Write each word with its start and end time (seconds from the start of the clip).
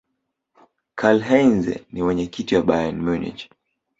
karlheinze 0.99 1.73
ni 1.91 1.99
mwenyekiti 2.03 2.51
wa 2.55 2.61
bayern 2.69 2.97
munich 3.05 3.41